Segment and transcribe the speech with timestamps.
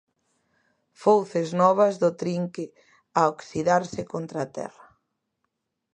[1.01, 2.65] Fouces novas do trinque
[3.19, 4.85] a oxidarse contra a terra.